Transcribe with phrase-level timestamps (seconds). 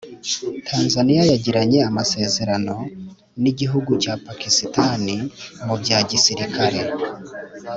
[0.67, 2.75] Tanzaniya yigiranye amasezerano
[3.41, 5.15] n’igihugu cya Pakistani
[5.65, 6.79] mu bya Gisirikare